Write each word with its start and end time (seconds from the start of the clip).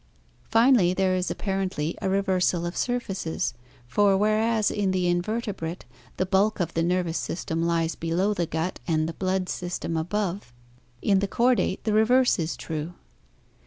Finally, 0.49 0.95
there 0.95 1.15
is 1.15 1.29
ap 1.29 1.37
parently 1.37 1.93
a 2.01 2.09
reversal 2.09 2.65
of 2.65 2.75
surfaces, 2.75 3.53
for 3.87 4.17
whereas 4.17 4.71
in 4.71 4.89
the 4.89 5.07
invertebrate 5.07 5.85
the 6.17 6.25
bulk 6.25 6.59
of 6.59 6.73
the 6.73 6.81
nervous 6.81 7.19
system 7.19 7.61
lies 7.61 7.93
below 7.93 8.33
the 8.33 8.47
gut 8.47 8.79
and 8.87 9.07
the 9.07 9.13
blood 9.13 9.47
system 9.47 9.95
above, 9.95 10.51
in 11.03 11.19
the 11.19 11.27
chordate 11.27 11.83
the 11.83 11.93
reverse 11.93 12.39
is 12.39 12.57
true. 12.57 12.95